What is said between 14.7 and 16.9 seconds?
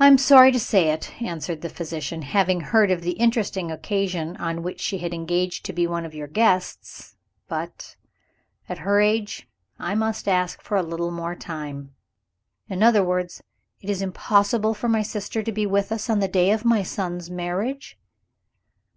for my sister to be with us, on the day of my